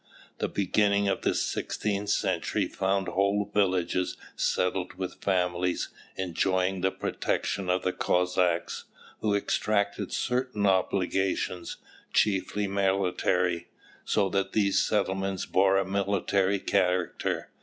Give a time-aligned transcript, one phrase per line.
[0.39, 7.69] The beginning of the sixteenth century found whole villages settled with families, enjoying the protection
[7.69, 8.85] of the Cossacks,
[9.19, 11.77] who exacted certain obligations,
[12.13, 13.67] chiefly military,
[14.03, 17.51] so that these settlements bore a military character.